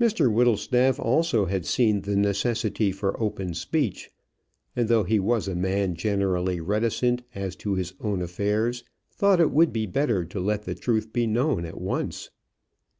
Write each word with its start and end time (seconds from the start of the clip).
Mr 0.00 0.32
Whittlestaff 0.32 1.00
also 1.00 1.46
had 1.46 1.66
seen 1.66 2.02
the 2.02 2.14
necessity 2.14 2.92
for 2.92 3.20
open 3.20 3.52
speech; 3.52 4.08
and 4.76 4.86
though 4.88 5.02
he 5.02 5.18
was 5.18 5.48
a 5.48 5.56
man 5.56 5.96
generally 5.96 6.60
reticent 6.60 7.22
as 7.34 7.56
to 7.56 7.74
his 7.74 7.92
own 8.00 8.22
affairs, 8.22 8.84
thought 9.10 9.40
it 9.40 9.50
would 9.50 9.72
be 9.72 9.86
better 9.86 10.24
to 10.24 10.38
let 10.38 10.66
the 10.66 10.74
truth 10.76 11.12
be 11.12 11.26
known 11.26 11.64
at 11.64 11.80
once. 11.80 12.30